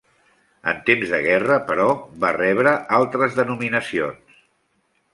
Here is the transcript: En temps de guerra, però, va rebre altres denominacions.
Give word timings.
En 0.71 0.79
temps 0.87 1.11
de 1.11 1.19
guerra, 1.25 1.59
però, 1.69 1.87
va 2.25 2.33
rebre 2.39 2.75
altres 3.03 3.39
denominacions. 3.43 4.45